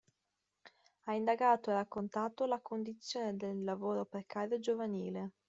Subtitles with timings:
[1.05, 5.33] Ha indagato e raccontato la condizione del lavoro precario giovanile.